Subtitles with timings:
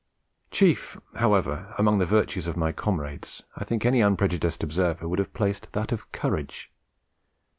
[0.49, 5.31] Chief, however, among the virtues of my comrades, I think any unprejudiced observer would have
[5.31, 6.71] placed that of Courage.